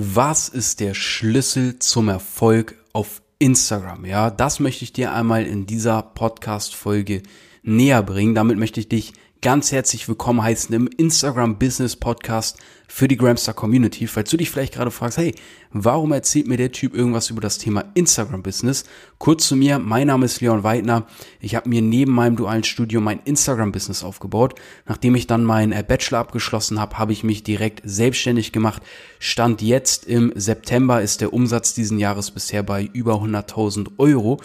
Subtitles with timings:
[0.00, 4.04] Was ist der Schlüssel zum Erfolg auf Instagram?
[4.04, 7.24] Ja, das möchte ich dir einmal in dieser Podcast-Folge
[7.64, 8.36] näher bringen.
[8.36, 13.54] Damit möchte ich dich ganz herzlich willkommen heißen im Instagram Business Podcast für die Gramstar
[13.54, 14.06] Community.
[14.06, 15.34] Falls du dich vielleicht gerade fragst, hey,
[15.72, 18.84] warum erzählt mir der Typ irgendwas über das Thema Instagram Business?
[19.18, 21.04] Kurz zu mir, mein Name ist Leon Weidner.
[21.40, 24.54] Ich habe mir neben meinem dualen Studium mein Instagram Business aufgebaut.
[24.86, 28.80] Nachdem ich dann meinen äh, Bachelor abgeschlossen habe, habe ich mich direkt selbstständig gemacht.
[29.18, 34.38] Stand jetzt im September ist der Umsatz diesen Jahres bisher bei über 100.000 Euro.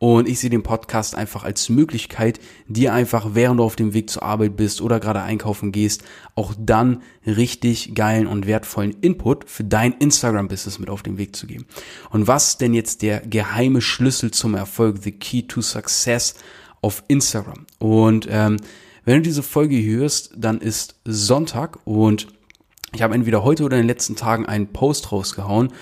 [0.00, 2.38] Und ich sehe den Podcast einfach als Möglichkeit,
[2.68, 6.04] dir einfach, während du auf dem Weg zur Arbeit bist oder gerade einkaufen gehst,
[6.36, 11.48] auch dann richtig geilen und wertvollen Input für dein Instagram-Business mit auf den Weg zu
[11.48, 11.66] geben.
[12.10, 16.34] Und was denn jetzt der geheime Schlüssel zum Erfolg, the key to success
[16.80, 17.66] auf Instagram?
[17.78, 18.56] Und ähm,
[19.04, 22.28] wenn du diese Folge hörst, dann ist Sonntag und
[22.94, 25.72] ich habe entweder heute oder in den letzten Tagen einen Post rausgehauen,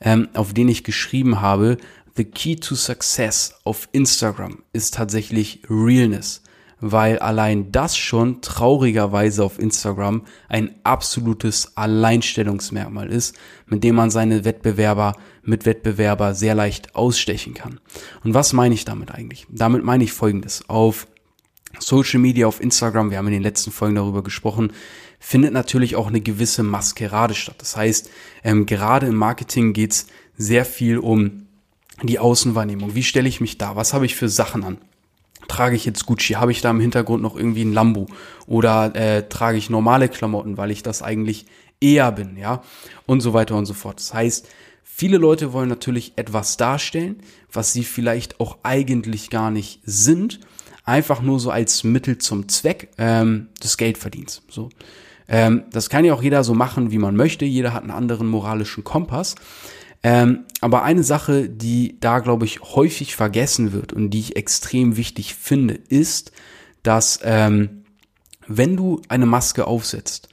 [0.00, 1.78] ähm, auf den ich geschrieben habe,
[2.16, 6.42] The Key to Success auf Instagram ist tatsächlich Realness,
[6.86, 13.34] weil allein das schon traurigerweise auf Instagram ein absolutes Alleinstellungsmerkmal ist,
[13.66, 17.80] mit dem man seine Wettbewerber mit Wettbewerber sehr leicht ausstechen kann.
[18.22, 19.46] Und was meine ich damit eigentlich?
[19.48, 20.68] Damit meine ich Folgendes.
[20.68, 21.06] Auf
[21.78, 24.70] Social Media, auf Instagram, wir haben in den letzten Folgen darüber gesprochen,
[25.18, 27.56] findet natürlich auch eine gewisse Maskerade statt.
[27.58, 28.10] Das heißt,
[28.42, 31.46] ähm, gerade im Marketing geht's sehr viel um
[32.02, 32.94] die Außenwahrnehmung.
[32.94, 33.74] Wie stelle ich mich da?
[33.74, 34.78] Was habe ich für Sachen an?
[35.48, 36.34] Trage ich jetzt Gucci?
[36.34, 38.06] Habe ich da im Hintergrund noch irgendwie ein Lambo?
[38.46, 41.46] Oder äh, trage ich normale Klamotten, weil ich das eigentlich
[41.80, 42.62] eher bin, ja?
[43.06, 43.98] Und so weiter und so fort.
[43.98, 44.48] Das heißt,
[44.82, 47.16] viele Leute wollen natürlich etwas darstellen,
[47.52, 50.40] was sie vielleicht auch eigentlich gar nicht sind,
[50.84, 54.42] einfach nur so als Mittel zum Zweck ähm, des Geldverdienens.
[54.48, 54.70] So.
[55.28, 57.44] Ähm, das kann ja auch jeder so machen, wie man möchte.
[57.44, 59.34] Jeder hat einen anderen moralischen Kompass.
[60.04, 64.98] Ähm, aber eine Sache, die da, glaube ich, häufig vergessen wird und die ich extrem
[64.98, 66.30] wichtig finde, ist,
[66.82, 67.84] dass ähm,
[68.46, 70.28] wenn du eine Maske aufsetzt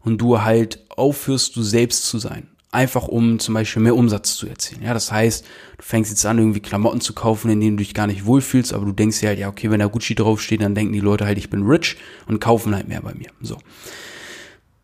[0.00, 4.48] und du halt aufhörst, du selbst zu sein, einfach um zum Beispiel mehr Umsatz zu
[4.48, 4.82] erzielen.
[4.82, 5.44] Ja, das heißt,
[5.78, 8.74] du fängst jetzt an, irgendwie Klamotten zu kaufen, in denen du dich gar nicht wohlfühlst,
[8.74, 11.26] aber du denkst dir halt, ja, okay, wenn da Gucci draufsteht, dann denken die Leute
[11.26, 13.30] halt, ich bin rich und kaufen halt mehr bei mir.
[13.40, 13.58] So.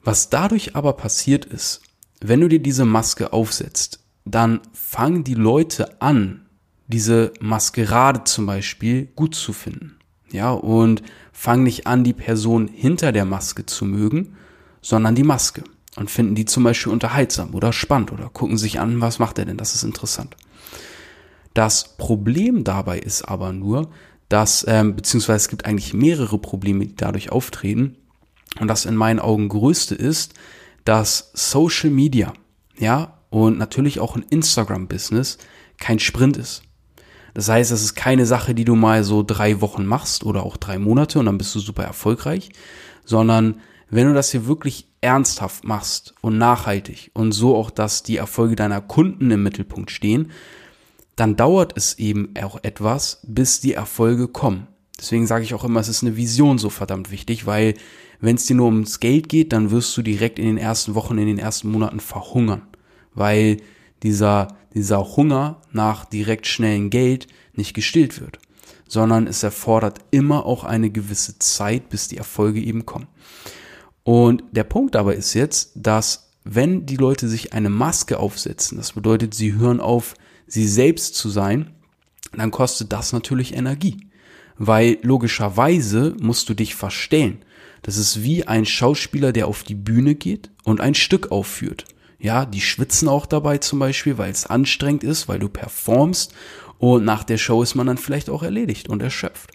[0.04, 1.80] Was dadurch aber passiert ist,
[2.20, 3.98] wenn du dir diese Maske aufsetzt,
[4.34, 6.46] dann fangen die Leute an,
[6.86, 9.98] diese Maskerade zum Beispiel gut zu finden.
[10.30, 11.02] Ja, und
[11.32, 14.36] fangen nicht an, die Person hinter der Maske zu mögen,
[14.82, 15.64] sondern die Maske.
[15.96, 19.46] Und finden die zum Beispiel unterhaltsam oder spannend oder gucken sich an, was macht er
[19.46, 20.36] denn, das ist interessant.
[21.54, 23.90] Das Problem dabei ist aber nur,
[24.28, 27.96] dass, ähm, beziehungsweise es gibt eigentlich mehrere Probleme, die dadurch auftreten.
[28.60, 30.34] Und das in meinen Augen größte ist,
[30.84, 32.32] dass Social Media,
[32.78, 35.38] ja, und natürlich auch ein Instagram-Business
[35.78, 36.62] kein Sprint ist.
[37.34, 40.56] Das heißt, es ist keine Sache, die du mal so drei Wochen machst oder auch
[40.56, 42.50] drei Monate und dann bist du super erfolgreich,
[43.04, 48.16] sondern wenn du das hier wirklich ernsthaft machst und nachhaltig und so auch, dass die
[48.16, 50.32] Erfolge deiner Kunden im Mittelpunkt stehen,
[51.16, 54.66] dann dauert es eben auch etwas, bis die Erfolge kommen.
[54.98, 57.74] Deswegen sage ich auch immer, es ist eine Vision so verdammt wichtig, weil
[58.20, 61.18] wenn es dir nur ums Geld geht, dann wirst du direkt in den ersten Wochen,
[61.18, 62.62] in den ersten Monaten verhungern
[63.18, 63.58] weil
[64.02, 68.38] dieser, dieser Hunger nach direkt schnellen Geld nicht gestillt wird,
[68.86, 73.08] sondern es erfordert immer auch eine gewisse Zeit, bis die Erfolge eben kommen.
[74.04, 78.92] Und der Punkt aber ist jetzt, dass wenn die Leute sich eine Maske aufsetzen, das
[78.92, 80.14] bedeutet, sie hören auf,
[80.46, 81.74] sie selbst zu sein,
[82.34, 84.06] dann kostet das natürlich Energie.
[84.56, 87.38] Weil logischerweise musst du dich verstellen.
[87.82, 91.84] Das ist wie ein Schauspieler, der auf die Bühne geht und ein Stück aufführt.
[92.18, 96.34] Ja, die schwitzen auch dabei zum Beispiel, weil es anstrengend ist, weil du performst
[96.78, 99.50] und nach der Show ist man dann vielleicht auch erledigt und erschöpft.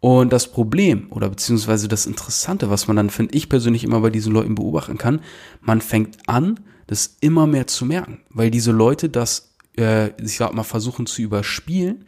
[0.00, 4.10] Und das Problem oder beziehungsweise das Interessante, was man dann, finde ich persönlich immer bei
[4.10, 5.20] diesen Leuten beobachten kann,
[5.60, 10.54] man fängt an, das immer mehr zu merken, weil diese Leute das, äh, ich sag
[10.54, 12.04] mal, versuchen zu überspielen,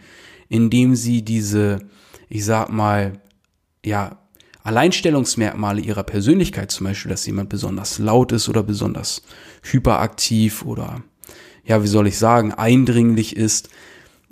[0.48, 1.80] indem sie diese,
[2.28, 3.20] ich sag mal,
[3.84, 4.18] ja,
[4.68, 9.22] Alleinstellungsmerkmale ihrer Persönlichkeit, zum Beispiel, dass jemand besonders laut ist oder besonders
[9.62, 11.02] hyperaktiv oder,
[11.64, 13.70] ja, wie soll ich sagen, eindringlich ist,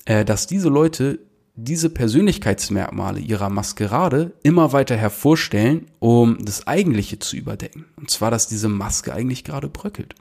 [0.04, 1.20] äh, dass diese Leute
[1.54, 7.86] diese Persönlichkeitsmerkmale ihrer Maskerade immer weiter hervorstellen, um das Eigentliche zu überdecken.
[7.96, 10.14] Und zwar, dass diese Maske eigentlich gerade bröckelt.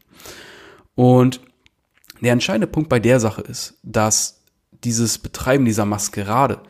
[0.95, 1.41] Und
[2.21, 4.39] der entscheidende Punkt bei der Sache ist, dass
[4.85, 6.61] dieses Betreiben dieser Maskerade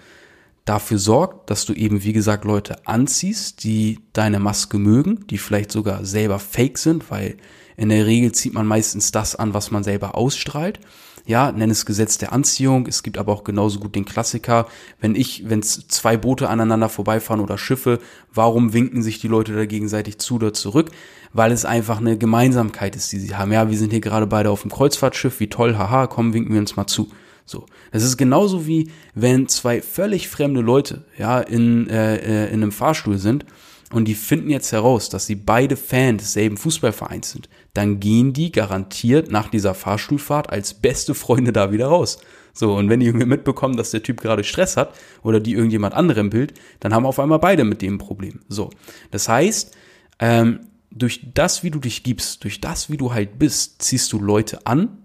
[0.65, 5.71] dafür sorgt, dass du eben, wie gesagt, Leute anziehst, die deine Maske mögen, die vielleicht
[5.71, 7.37] sogar selber fake sind, weil
[7.77, 10.79] in der Regel zieht man meistens das an, was man selber ausstrahlt.
[11.27, 12.85] Ja, nenn es Gesetz der Anziehung.
[12.85, 14.67] Es gibt aber auch genauso gut den Klassiker.
[14.99, 17.99] Wenn ich, wenn zwei Boote aneinander vorbeifahren oder Schiffe,
[18.31, 20.91] warum winken sich die Leute da gegenseitig zu oder zurück?
[21.33, 23.51] Weil es einfach eine Gemeinsamkeit ist, die sie haben.
[23.51, 25.39] Ja, wir sind hier gerade beide auf dem Kreuzfahrtschiff.
[25.39, 27.09] Wie toll, haha, komm, winken wir uns mal zu.
[27.45, 32.63] So, das ist genauso wie wenn zwei völlig fremde Leute ja in äh, äh, in
[32.63, 33.45] einem Fahrstuhl sind
[33.91, 38.51] und die finden jetzt heraus, dass sie beide Fan desselben Fußballvereins sind, dann gehen die
[38.51, 42.17] garantiert nach dieser Fahrstuhlfahrt als beste Freunde da wieder raus.
[42.51, 45.93] So, und wenn die irgendwie mitbekommen, dass der Typ gerade Stress hat oder die irgendjemand
[45.93, 48.39] anrempelt, dann haben auf einmal beide mit dem Problem.
[48.47, 48.69] So,
[49.11, 49.75] das heißt,
[50.19, 54.19] ähm, durch das, wie du dich gibst, durch das, wie du halt bist, ziehst du
[54.19, 54.97] Leute an,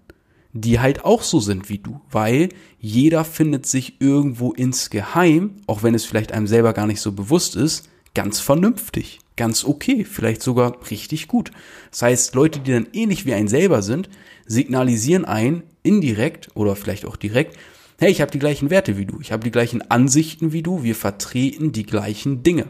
[0.53, 2.49] die halt auch so sind wie du, weil
[2.79, 7.55] jeder findet sich irgendwo insgeheim, auch wenn es vielleicht einem selber gar nicht so bewusst
[7.55, 11.51] ist, ganz vernünftig, ganz okay, vielleicht sogar richtig gut.
[11.89, 14.09] Das heißt, Leute, die dann ähnlich wie ein selber sind,
[14.45, 17.57] signalisieren ein indirekt oder vielleicht auch direkt,
[17.97, 20.83] hey, ich habe die gleichen Werte wie du, ich habe die gleichen Ansichten wie du,
[20.83, 22.67] wir vertreten die gleichen Dinge.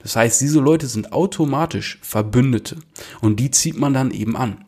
[0.00, 2.76] Das heißt, diese Leute sind automatisch Verbündete
[3.20, 4.64] und die zieht man dann eben an.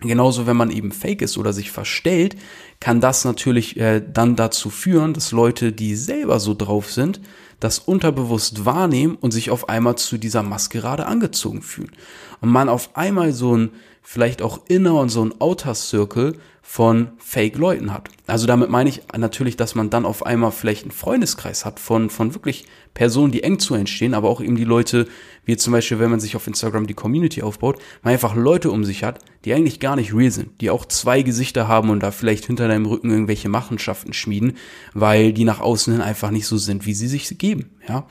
[0.00, 2.36] Genauso, wenn man eben fake ist oder sich verstellt,
[2.80, 7.20] kann das natürlich äh, dann dazu führen, dass Leute, die selber so drauf sind,
[7.60, 11.92] das unterbewusst wahrnehmen und sich auf einmal zu dieser Maskerade angezogen fühlen.
[12.40, 13.70] Und man auf einmal so ein,
[14.02, 16.36] vielleicht auch Inner und so ein Outer Circle
[16.70, 18.10] von Fake-Leuten hat.
[18.26, 22.10] Also damit meine ich natürlich, dass man dann auf einmal vielleicht einen Freundeskreis hat von,
[22.10, 25.08] von wirklich Personen, die eng zu entstehen, aber auch eben die Leute,
[25.46, 28.84] wie zum Beispiel, wenn man sich auf Instagram die Community aufbaut, man einfach Leute um
[28.84, 32.10] sich hat, die eigentlich gar nicht real sind, die auch zwei Gesichter haben und da
[32.10, 34.58] vielleicht hinter deinem Rücken irgendwelche Machenschaften schmieden,
[34.92, 37.47] weil die nach außen hin einfach nicht so sind, wie sie sich geben,
[37.88, 38.06] ja.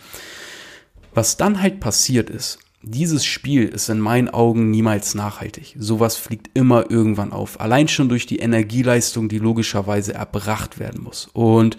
[1.14, 5.76] Was dann halt passiert ist, dieses Spiel ist in meinen Augen niemals nachhaltig.
[5.80, 7.60] Sowas fliegt immer irgendwann auf.
[7.60, 11.28] Allein schon durch die Energieleistung, die logischerweise erbracht werden muss.
[11.34, 11.78] Und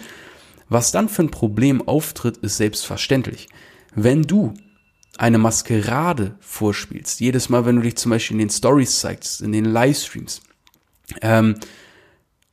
[0.69, 3.49] was dann für ein Problem auftritt, ist selbstverständlich.
[3.95, 4.55] Wenn du
[5.17, 9.53] eine Maskerade vorspielst, jedes Mal, wenn du dich zum Beispiel in den Stories zeigst, in
[9.53, 10.43] den Livestreams,
[11.23, 11.55] ähm,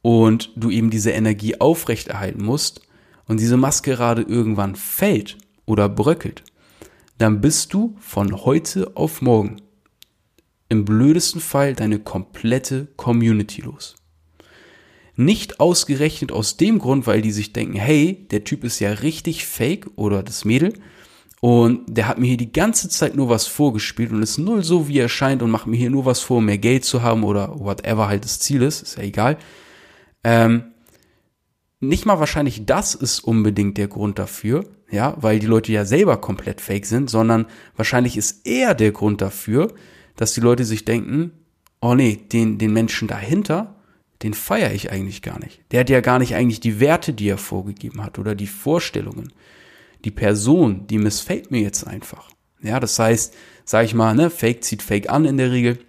[0.02, 2.85] und du eben diese Energie aufrechterhalten musst
[3.28, 6.44] und diese Maskerade irgendwann fällt oder bröckelt,
[7.18, 9.58] dann bist du von heute auf morgen
[10.70, 13.96] im blödesten Fall deine komplette Community los.
[15.16, 19.46] Nicht ausgerechnet aus dem Grund, weil die sich denken, hey, der Typ ist ja richtig
[19.46, 20.74] fake oder das Mädel
[21.40, 24.88] und der hat mir hier die ganze Zeit nur was vorgespielt und ist null so,
[24.88, 27.24] wie er scheint und macht mir hier nur was vor, um mehr Geld zu haben
[27.24, 29.38] oder whatever halt das Ziel ist, ist ja egal.
[30.24, 30.72] Ähm,
[31.88, 36.18] nicht mal wahrscheinlich das ist unbedingt der Grund dafür, ja, weil die Leute ja selber
[36.18, 37.46] komplett fake sind, sondern
[37.76, 39.74] wahrscheinlich ist eher der Grund dafür,
[40.16, 41.32] dass die Leute sich denken,
[41.82, 43.76] oh nee, den, den Menschen dahinter,
[44.24, 45.62] den feiere ich eigentlich gar nicht.
[45.72, 49.34] Der hat ja gar nicht eigentlich die Werte, die er vorgegeben hat oder die Vorstellungen.
[50.06, 52.30] Die Person, die missfällt mir jetzt einfach.
[52.62, 53.36] Ja, das heißt,
[53.66, 55.80] sag ich mal, ne, Fake zieht Fake an in der Regel.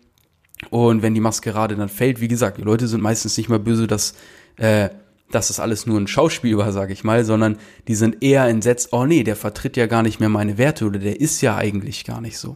[0.71, 3.87] Und wenn die Maskerade dann fällt, wie gesagt, die Leute sind meistens nicht mal böse,
[3.87, 4.15] dass
[4.57, 4.89] äh,
[5.31, 7.59] das alles nur ein Schauspiel war, sage ich mal, sondern
[7.89, 10.99] die sind eher entsetzt, oh nee, der vertritt ja gar nicht mehr meine Werte oder
[10.99, 12.55] der ist ja eigentlich gar nicht so.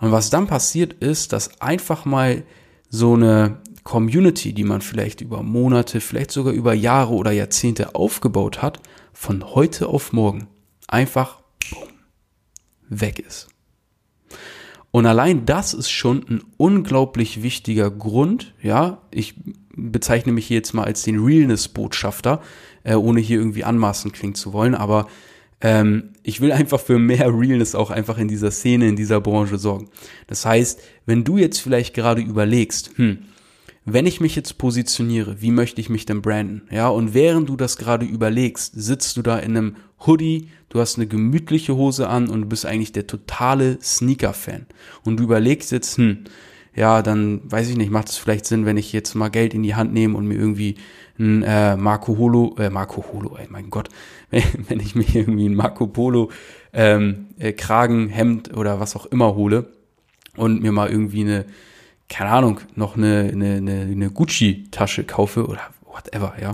[0.00, 2.44] Und was dann passiert ist, dass einfach mal
[2.88, 8.62] so eine Community, die man vielleicht über Monate, vielleicht sogar über Jahre oder Jahrzehnte aufgebaut
[8.62, 8.80] hat,
[9.12, 10.48] von heute auf morgen
[10.88, 11.42] einfach
[12.88, 13.48] weg ist.
[14.90, 18.98] Und allein das ist schon ein unglaublich wichtiger Grund, ja.
[19.10, 19.34] Ich
[19.76, 22.42] bezeichne mich hier jetzt mal als den Realness-Botschafter,
[22.84, 25.06] äh, ohne hier irgendwie anmaßend klingen zu wollen, aber
[25.62, 29.58] ähm, ich will einfach für mehr Realness auch einfach in dieser Szene, in dieser Branche
[29.58, 29.88] sorgen.
[30.26, 33.18] Das heißt, wenn du jetzt vielleicht gerade überlegst, hm,
[33.84, 36.62] wenn ich mich jetzt positioniere, wie möchte ich mich denn branden?
[36.70, 39.76] Ja, und während du das gerade überlegst, sitzt du da in einem
[40.06, 44.66] Hoodie, du hast eine gemütliche Hose an und du bist eigentlich der totale Sneaker-Fan.
[45.04, 46.24] Und du überlegst jetzt, hm,
[46.74, 49.62] ja, dann weiß ich nicht, macht es vielleicht Sinn, wenn ich jetzt mal Geld in
[49.62, 50.76] die Hand nehme und mir irgendwie
[51.18, 53.88] ein äh, Marco Holo, äh, Marco Holo, ey, mein Gott,
[54.30, 56.30] wenn, wenn ich mir irgendwie ein Marco Polo
[56.72, 59.66] ähm, äh, Kragen, Hemd oder was auch immer hole
[60.36, 61.44] und mir mal irgendwie eine
[62.12, 66.52] keine Ahnung, noch eine, eine, eine, eine Gucci-Tasche kaufe oder whatever, ja,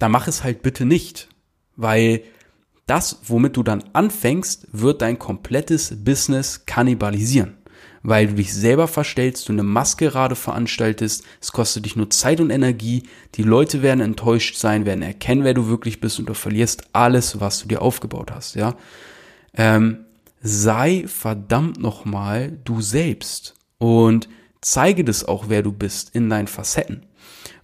[0.00, 1.28] dann mach es halt bitte nicht.
[1.76, 2.22] Weil
[2.86, 7.56] das, womit du dann anfängst, wird dein komplettes Business kannibalisieren.
[8.04, 12.50] Weil du dich selber verstellst, du eine Maskerade veranstaltest, es kostet dich nur Zeit und
[12.50, 16.84] Energie, die Leute werden enttäuscht sein, werden erkennen, wer du wirklich bist und du verlierst
[16.92, 18.76] alles, was du dir aufgebaut hast, ja.
[19.54, 20.04] Ähm,
[20.42, 24.28] sei verdammt nochmal du selbst und
[24.60, 27.06] zeige das auch, wer du bist in deinen Facetten.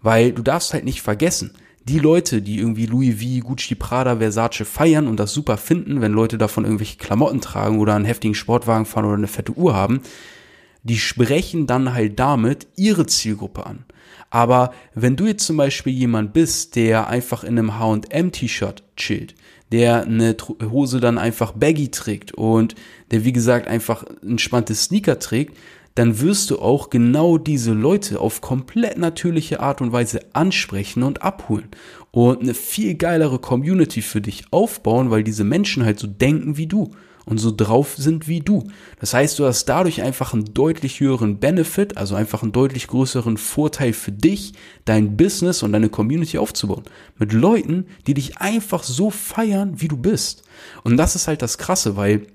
[0.00, 1.52] Weil du darfst halt nicht vergessen,
[1.90, 6.12] die Leute, die irgendwie Louis V, Gucci, Prada, Versace feiern und das super finden, wenn
[6.12, 10.00] Leute davon irgendwelche Klamotten tragen oder einen heftigen Sportwagen fahren oder eine fette Uhr haben,
[10.84, 13.84] die sprechen dann halt damit ihre Zielgruppe an.
[14.30, 19.34] Aber wenn du jetzt zum Beispiel jemand bist, der einfach in einem H&M-T-Shirt chillt,
[19.72, 20.36] der eine
[20.70, 22.76] Hose dann einfach baggy trägt und
[23.10, 25.56] der wie gesagt einfach entspannte Sneaker trägt,
[26.00, 31.20] dann wirst du auch genau diese Leute auf komplett natürliche Art und Weise ansprechen und
[31.20, 31.68] abholen
[32.10, 36.66] und eine viel geilere Community für dich aufbauen, weil diese Menschen halt so denken wie
[36.66, 36.92] du
[37.26, 38.66] und so drauf sind wie du.
[38.98, 43.36] Das heißt, du hast dadurch einfach einen deutlich höheren Benefit, also einfach einen deutlich größeren
[43.36, 44.54] Vorteil für dich,
[44.86, 46.84] dein Business und deine Community aufzubauen.
[47.18, 50.44] Mit Leuten, die dich einfach so feiern, wie du bist.
[50.82, 52.26] Und das ist halt das Krasse, weil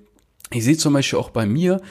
[0.51, 1.81] ich sehe zum Beispiel auch bei mir,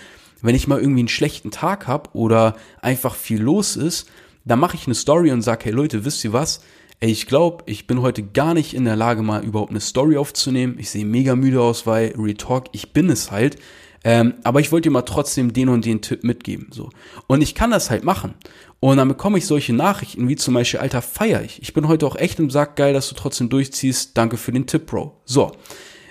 [0.44, 4.08] wenn ich mal irgendwie einen schlechten Tag habe oder einfach viel los ist,
[4.44, 6.60] dann mache ich eine Story und sage, hey Leute, wisst ihr was?
[7.00, 10.18] Ey, ich glaube, ich bin heute gar nicht in der Lage, mal überhaupt eine Story
[10.18, 10.76] aufzunehmen.
[10.78, 13.56] Ich sehe mega müde aus, weil Retalk, ich bin es halt.
[14.04, 16.68] Ähm, aber ich wollte dir mal trotzdem den und den Tipp mitgeben.
[16.70, 16.90] So.
[17.26, 18.34] Und ich kann das halt machen.
[18.80, 21.62] Und dann bekomme ich solche Nachrichten, wie zum Beispiel, Alter, feier ich.
[21.62, 24.14] Ich bin heute auch echt im Sack, geil, dass du trotzdem durchziehst.
[24.14, 25.22] Danke für den Tipp, Bro.
[25.24, 25.52] So.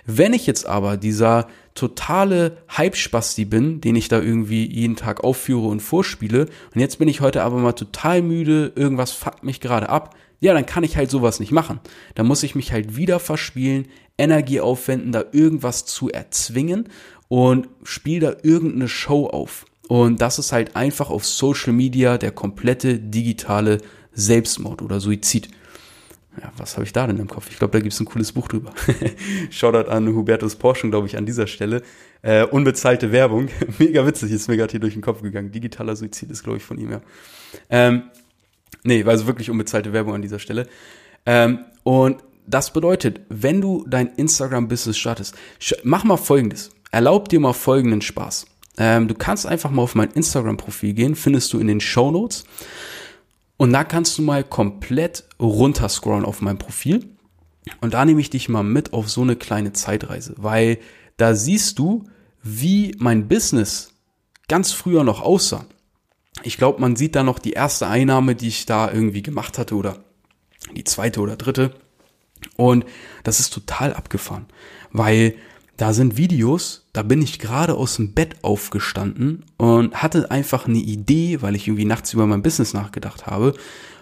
[0.05, 5.67] Wenn ich jetzt aber dieser totale Hype-Spasti bin, den ich da irgendwie jeden Tag aufführe
[5.67, 9.89] und vorspiele, und jetzt bin ich heute aber mal total müde, irgendwas fuckt mich gerade
[9.89, 11.79] ab, ja, dann kann ich halt sowas nicht machen.
[12.15, 13.87] Da muss ich mich halt wieder verspielen,
[14.17, 16.89] Energie aufwenden, da irgendwas zu erzwingen
[17.29, 19.65] und spiele da irgendeine Show auf.
[19.87, 23.79] Und das ist halt einfach auf Social Media der komplette digitale
[24.11, 25.49] Selbstmord oder Suizid
[26.41, 27.47] ja, was habe ich da denn im Kopf?
[27.49, 28.73] Ich glaube, da gibt es ein cooles Buch drüber.
[29.51, 31.83] Shoutout an Hubertus Porschen, glaube ich, an dieser Stelle.
[32.21, 33.49] Äh, unbezahlte Werbung.
[33.77, 35.51] Mega witzig, ist mir gerade hier durch den Kopf gegangen.
[35.51, 37.01] Digitaler Suizid ist, glaube ich, von ihm, ja.
[37.69, 38.03] Ähm,
[38.83, 40.67] nee, also wirklich unbezahlte Werbung an dieser Stelle.
[41.25, 45.35] Ähm, und das bedeutet, wenn du dein Instagram-Business startest,
[45.83, 46.71] mach mal folgendes.
[46.91, 48.47] Erlaub dir mal folgenden Spaß.
[48.77, 52.43] Ähm, du kannst einfach mal auf mein Instagram-Profil gehen, findest du in den Show Notes.
[53.63, 57.15] Und da kannst du mal komplett runterscrollen auf mein Profil.
[57.79, 60.79] Und da nehme ich dich mal mit auf so eine kleine Zeitreise, weil
[61.15, 62.03] da siehst du,
[62.41, 63.93] wie mein Business
[64.49, 65.65] ganz früher noch aussah.
[66.43, 69.75] Ich glaube, man sieht da noch die erste Einnahme, die ich da irgendwie gemacht hatte
[69.75, 70.03] oder
[70.75, 71.73] die zweite oder dritte.
[72.57, 72.83] Und
[73.23, 74.47] das ist total abgefahren,
[74.91, 75.35] weil
[75.77, 80.77] da sind Videos, da bin ich gerade aus dem Bett aufgestanden und hatte einfach eine
[80.77, 83.53] Idee, weil ich irgendwie nachts über mein Business nachgedacht habe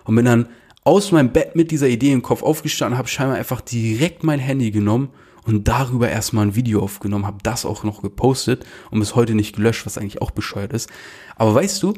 [0.03, 0.47] und bin dann
[0.83, 4.71] aus meinem Bett mit dieser Idee im Kopf aufgestanden, habe scheinbar einfach direkt mein Handy
[4.71, 5.09] genommen
[5.45, 9.55] und darüber erstmal ein Video aufgenommen, habe das auch noch gepostet und bis heute nicht
[9.55, 10.89] gelöscht, was eigentlich auch bescheuert ist.
[11.37, 11.93] Aber weißt du,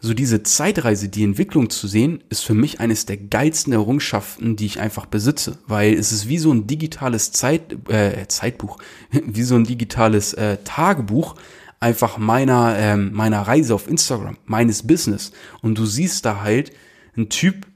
[0.00, 4.66] so diese Zeitreise, die Entwicklung zu sehen, ist für mich eines der geilsten Errungenschaften, die
[4.66, 8.78] ich einfach besitze, weil es ist wie so ein digitales Zeit, äh, Zeitbuch,
[9.10, 11.34] wie so ein digitales äh, Tagebuch
[11.80, 15.32] einfach meiner ähm, meiner Reise auf Instagram, meines Business.
[15.62, 16.72] Und du siehst da halt
[17.16, 17.66] einen Typ,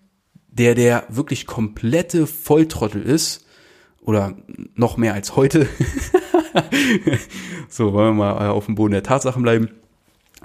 [0.49, 3.47] der der wirklich komplette Volltrottel ist.
[4.03, 4.35] Oder
[4.75, 5.69] noch mehr als heute.
[7.69, 9.69] so, wollen wir mal äh, auf dem Boden der Tatsachen bleiben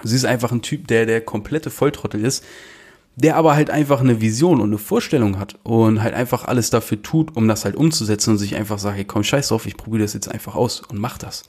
[0.02, 2.44] Sie ist einfach ein Typ, der der komplette Volltrottel ist,
[3.16, 7.00] der aber halt einfach eine Vision und eine Vorstellung hat und halt einfach alles dafür
[7.02, 10.02] tut, um das halt umzusetzen und sich einfach sagt, hey, komm, scheiß drauf, ich probiere
[10.02, 11.44] das jetzt einfach aus und mach das.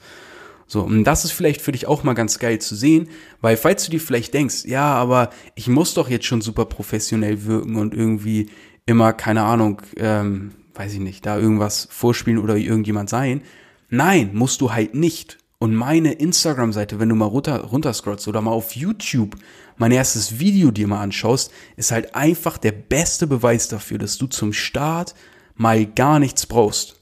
[0.66, 3.10] So, und das ist vielleicht für dich auch mal ganz geil zu sehen,
[3.42, 7.46] weil falls du dir vielleicht denkst, ja, aber ich muss doch jetzt schon super professionell
[7.46, 8.50] wirken und irgendwie
[8.86, 13.42] immer, keine Ahnung, ähm, weiß ich nicht, da irgendwas vorspielen oder irgendjemand sein.
[13.90, 15.38] Nein, musst du halt nicht.
[15.60, 19.36] Und meine Instagram-Seite, wenn du mal runter, runterscrollst oder mal auf YouTube
[19.78, 24.28] mein erstes Video dir mal anschaust, ist halt einfach der beste Beweis dafür, dass du
[24.28, 25.16] zum Start
[25.56, 27.02] mal gar nichts brauchst.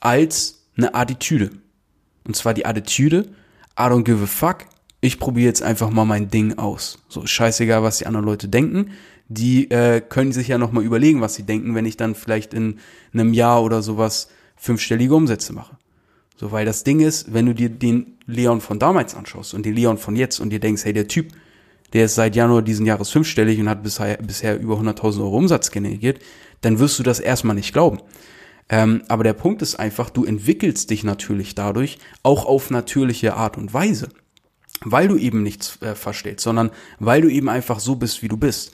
[0.00, 1.50] Als eine Attitüde.
[2.24, 3.30] Und zwar die Attitüde,
[3.78, 4.66] I don't give a fuck,
[5.00, 6.98] ich probiere jetzt einfach mal mein Ding aus.
[7.08, 8.92] So, scheißegal, was die anderen Leute denken.
[9.28, 12.78] Die äh, können sich ja nochmal überlegen, was sie denken, wenn ich dann vielleicht in
[13.12, 15.76] einem Jahr oder sowas fünfstellige Umsätze mache.
[16.36, 19.74] So, weil das Ding ist, wenn du dir den Leon von damals anschaust und den
[19.74, 21.32] Leon von jetzt und dir denkst, hey, der Typ,
[21.92, 25.70] der ist seit Januar diesen Jahres fünfstellig und hat bisher, bisher über 100.000 Euro Umsatz
[25.70, 26.20] generiert,
[26.62, 28.00] dann wirst du das erstmal nicht glauben.
[28.68, 33.58] Ähm, aber der Punkt ist einfach, du entwickelst dich natürlich dadurch auch auf natürliche Art
[33.58, 34.08] und Weise.
[34.84, 38.36] weil du eben nichts äh, verstellst, sondern weil du eben einfach so bist, wie du
[38.36, 38.72] bist.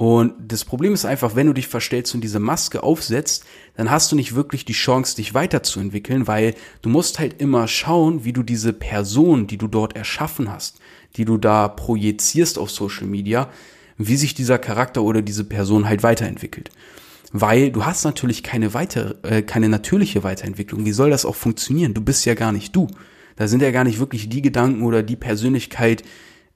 [0.00, 3.44] Und das Problem ist einfach, wenn du dich verstellst und diese Maske aufsetzt,
[3.76, 8.24] dann hast du nicht wirklich die Chance, dich weiterzuentwickeln, weil du musst halt immer schauen,
[8.24, 10.78] wie du diese Person, die du dort erschaffen hast,
[11.16, 13.50] die du da projizierst auf Social Media,
[13.98, 16.70] wie sich dieser Charakter oder diese Person halt weiterentwickelt.
[17.32, 20.86] Weil du hast natürlich keine weitere, äh, keine natürliche Weiterentwicklung.
[20.86, 21.92] Wie soll das auch funktionieren?
[21.92, 22.86] Du bist ja gar nicht du.
[23.36, 26.04] Da sind ja gar nicht wirklich die Gedanken oder die Persönlichkeit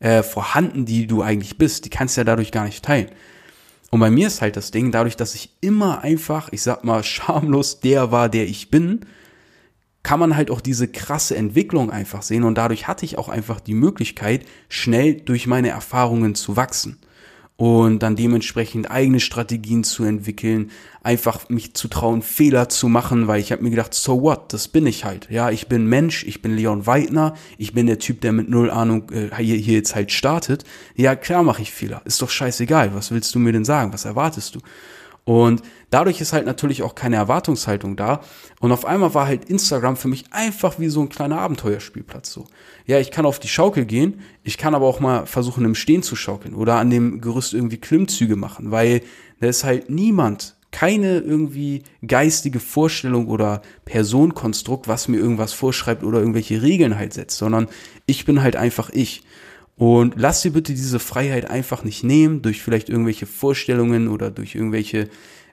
[0.00, 1.84] äh, vorhanden, die du eigentlich bist.
[1.84, 3.10] Die kannst du ja dadurch gar nicht teilen.
[3.94, 7.04] Und bei mir ist halt das Ding, dadurch, dass ich immer einfach, ich sag mal,
[7.04, 9.06] schamlos der war, der ich bin,
[10.02, 12.42] kann man halt auch diese krasse Entwicklung einfach sehen.
[12.42, 16.98] Und dadurch hatte ich auch einfach die Möglichkeit, schnell durch meine Erfahrungen zu wachsen
[17.56, 20.72] und dann dementsprechend eigene Strategien zu entwickeln,
[21.04, 24.66] einfach mich zu trauen, Fehler zu machen, weil ich habe mir gedacht, so what, das
[24.66, 25.30] bin ich halt.
[25.30, 28.70] Ja, ich bin Mensch, ich bin Leon Weidner, ich bin der Typ, der mit null
[28.70, 30.64] Ahnung äh, hier, hier jetzt halt startet.
[30.96, 34.04] Ja, klar mache ich Fehler, ist doch scheißegal, was willst du mir denn sagen, was
[34.04, 34.60] erwartest du?
[35.24, 38.20] Und dadurch ist halt natürlich auch keine Erwartungshaltung da.
[38.60, 42.46] Und auf einmal war halt Instagram für mich einfach wie so ein kleiner Abenteuerspielplatz so.
[42.86, 46.02] Ja, ich kann auf die Schaukel gehen, ich kann aber auch mal versuchen im Stehen
[46.02, 49.00] zu schaukeln oder an dem Gerüst irgendwie Klimmzüge machen, weil
[49.40, 56.18] da ist halt niemand, keine irgendwie geistige Vorstellung oder Personkonstrukt, was mir irgendwas vorschreibt oder
[56.18, 57.68] irgendwelche Regeln halt setzt, sondern
[58.06, 59.22] ich bin halt einfach ich.
[59.76, 64.54] Und lass dir bitte diese Freiheit einfach nicht nehmen durch vielleicht irgendwelche Vorstellungen oder durch
[64.54, 65.08] irgendwelche,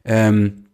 [0.05, 0.65] ähm,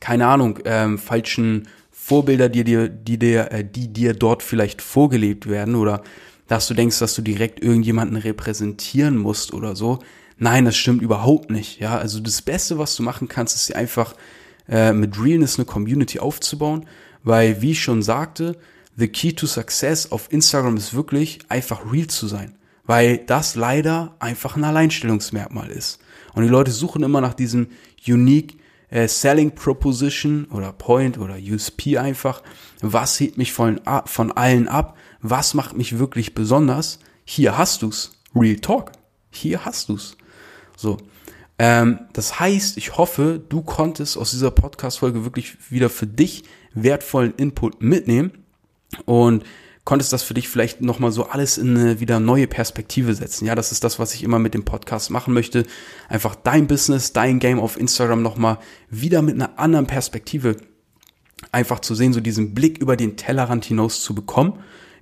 [0.00, 5.48] keine Ahnung, ähm, falschen Vorbilder, die dir, die dir, äh, die dir dort vielleicht vorgelebt
[5.48, 6.02] werden oder
[6.48, 10.00] dass du denkst, dass du direkt irgendjemanden repräsentieren musst oder so.
[10.38, 11.78] Nein, das stimmt überhaupt nicht.
[11.78, 14.14] Ja, also das Beste, was du machen kannst, ist einfach
[14.68, 16.86] äh, mit Realness eine Community aufzubauen,
[17.22, 18.56] weil wie ich schon sagte,
[18.96, 22.57] the key to success auf Instagram ist wirklich einfach real zu sein
[22.88, 26.00] weil das leider einfach ein Alleinstellungsmerkmal ist.
[26.32, 27.68] Und die Leute suchen immer nach diesem
[28.08, 32.42] unique äh, Selling Proposition oder Point oder USP einfach.
[32.80, 34.96] Was hebt mich von, von allen ab?
[35.20, 36.98] Was macht mich wirklich besonders?
[37.26, 38.12] Hier hast du's.
[38.34, 38.92] Real Talk.
[39.30, 40.16] Hier hast du's.
[40.74, 40.96] So.
[41.58, 47.34] Ähm, das heißt, ich hoffe, du konntest aus dieser Podcast-Folge wirklich wieder für dich wertvollen
[47.36, 48.44] Input mitnehmen.
[49.04, 49.44] Und
[49.88, 53.46] konntest das für dich vielleicht nochmal so alles in eine wieder neue Perspektive setzen.
[53.46, 55.64] Ja, das ist das, was ich immer mit dem Podcast machen möchte.
[56.10, 58.58] Einfach dein Business, dein Game auf Instagram nochmal
[58.90, 60.58] wieder mit einer anderen Perspektive
[61.52, 64.58] einfach zu sehen, so diesen Blick über den Tellerrand hinaus zu bekommen,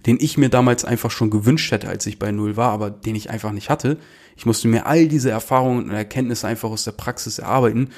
[0.07, 3.17] den ich mir damals einfach schon gewünscht hätte, als ich bei Null war, aber den
[3.17, 3.99] ich einfach nicht hatte.
[4.37, 7.89] Ich musste mir all diese Erfahrungen und Erkenntnisse einfach aus der Praxis erarbeiten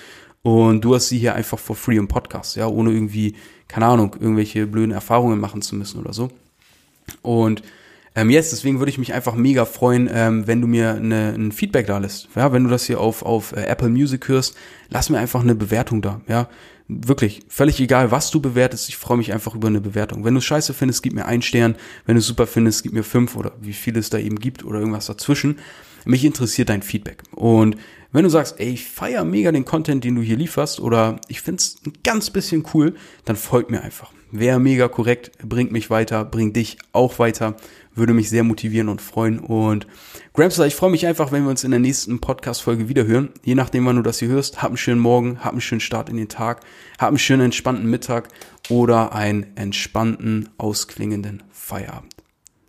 [0.40, 4.16] und du hast sie hier einfach for free im Podcast, ja, ohne irgendwie, keine Ahnung,
[4.18, 6.30] irgendwelche blöden Erfahrungen machen zu müssen oder so.
[7.22, 7.62] Und
[8.14, 11.52] ähm, jetzt, deswegen würde ich mich einfach mega freuen, ähm, wenn du mir eine, ein
[11.52, 12.28] Feedback da lässt.
[12.34, 14.56] Ja, wenn du das hier auf, auf äh, Apple Music hörst,
[14.88, 16.20] lass mir einfach eine Bewertung da.
[16.26, 16.48] Ja,
[16.88, 20.24] wirklich, völlig egal, was du bewertest, ich freue mich einfach über eine Bewertung.
[20.24, 21.76] Wenn du scheiße findest, gib mir einen Stern.
[22.06, 24.80] Wenn du super findest, gib mir fünf oder wie viel es da eben gibt oder
[24.80, 25.58] irgendwas dazwischen.
[26.04, 27.22] Mich interessiert dein Feedback.
[27.32, 27.76] Und
[28.10, 31.42] wenn du sagst, ey, ich feier mega den Content, den du hier lieferst oder ich
[31.42, 32.94] find's ein ganz bisschen cool,
[33.26, 34.10] dann folg mir einfach.
[34.30, 37.56] Wäre mega korrekt, bringt mich weiter, bringt dich auch weiter,
[37.94, 39.38] würde mich sehr motivieren und freuen.
[39.38, 39.86] Und
[40.34, 43.30] Gramster, ich freue mich einfach, wenn wir uns in der nächsten Podcast-Folge wiederhören.
[43.42, 46.10] Je nachdem, wann du das hier hörst, hab einen schönen Morgen, hab einen schönen Start
[46.10, 46.60] in den Tag,
[46.98, 48.28] hab einen schönen entspannten Mittag
[48.68, 52.14] oder einen entspannten, ausklingenden Feierabend.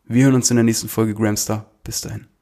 [0.06, 1.66] Wir hören uns in der nächsten Folge, Gramster.
[1.84, 2.39] Bis dahin.